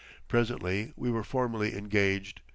Presently 0.27 0.93
we 0.97 1.11
were 1.11 1.23
formally 1.23 1.77
engaged. 1.77 2.41